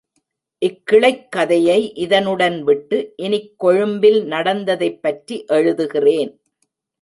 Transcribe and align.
இக் 0.57 0.81
கிளைக்கதையை 0.91 1.91
இதனுடன் 1.95 2.61
விட்டு, 2.61 3.13
இனிக் 3.15 3.53
கொழும்பில் 3.57 4.25
நடந்ததைப்பற்றி 4.25 5.45
எழுதுகிறேன். 5.47 6.33